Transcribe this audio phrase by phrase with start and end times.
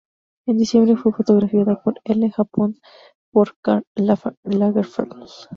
[0.47, 2.79] En diciembre fue fotografiada para "Elle" Japón,
[3.31, 5.29] por Karl Lagerfeld.